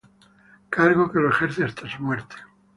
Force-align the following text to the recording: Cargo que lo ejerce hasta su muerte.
Cargo 0.71 1.11
que 1.11 1.19
lo 1.19 1.29
ejerce 1.29 1.63
hasta 1.63 1.87
su 1.87 2.01
muerte. 2.01 2.35